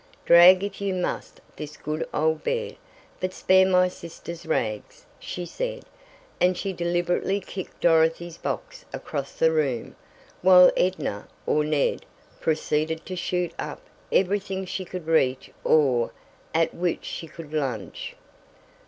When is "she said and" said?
5.19-6.57